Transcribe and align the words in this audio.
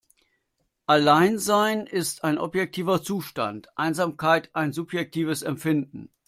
Alleinsein 0.87 1.85
ist 1.85 2.23
ein 2.23 2.39
objektiver 2.39 3.03
Zustand, 3.03 3.67
Einsamkeit 3.77 4.49
ein 4.53 4.73
subjektives 4.73 5.43
Empfinden. 5.43 6.09